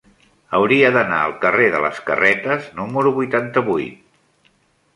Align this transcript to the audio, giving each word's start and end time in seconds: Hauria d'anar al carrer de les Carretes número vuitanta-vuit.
Hauria 0.59 0.89
d'anar 0.95 1.19
al 1.25 1.35
carrer 1.43 1.67
de 1.75 1.81
les 1.83 2.01
Carretes 2.09 2.73
número 2.81 3.15
vuitanta-vuit. 3.21 4.53